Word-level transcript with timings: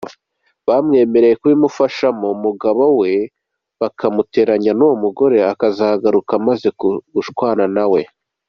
Banyemereye 0.67 1.35
no 1.35 1.39
kubimufashamo 1.41 2.25
umugabo 2.35 2.83
we 2.99 3.11
bakamuteranya 3.81 4.71
n’uwo 4.77 4.95
mugore 5.03 5.37
akazangarukira 5.51 6.37
amaze 6.41 6.67
gushwana 7.13 7.65
na 7.75 7.85
we. 7.93 8.01